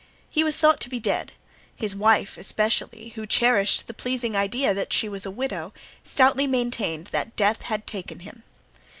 He 0.31 0.43
was 0.43 0.57
thought 0.57 0.79
to 0.79 0.89
be 0.89 0.99
dead; 0.99 1.31
his 1.75 1.95
wife, 1.95 2.35
especially, 2.35 3.09
who 3.09 3.27
cherished 3.27 3.85
the 3.85 3.93
pleasing 3.93 4.35
idea 4.35 4.73
that 4.73 4.91
she 4.91 5.07
was 5.07 5.27
a 5.27 5.29
widow, 5.29 5.75
stoutly 6.03 6.47
maintained 6.47 7.09
that 7.11 7.35
death 7.35 7.61
had 7.61 7.85
taken 7.85 8.21
him. 8.21 8.41